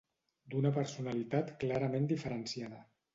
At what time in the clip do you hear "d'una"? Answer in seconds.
0.53-0.69